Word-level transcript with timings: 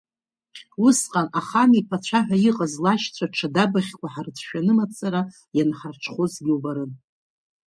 Усҟан, 0.85 1.27
Ахан 1.39 1.71
иԥацәа 1.79 2.19
ҳәа 2.25 2.37
иҟаз 2.49 2.73
лашьцәа 2.83 3.33
ҽадабаӷьқәа 3.35 4.07
ҳрыцәшәаны 4.13 4.73
мацара 4.77 5.21
ианҳарҽхәозгьы 5.57 6.51
убарын. 6.57 6.91